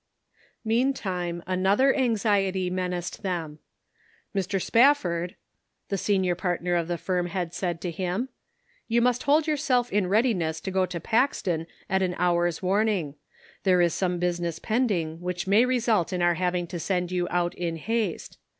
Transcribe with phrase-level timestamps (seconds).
[0.65, 3.59] Meantime, another anxiety menaced them."
[4.35, 4.59] Mr.
[4.59, 5.35] Spafford,"
[5.89, 8.29] the senior partner of the firm had said to him,"
[8.87, 13.13] You must hold yourself in readiness to go to Paxton at an hour's warn ing.
[13.61, 17.53] There is some business pending which may result in our having to send you out
[17.53, 18.39] in haste.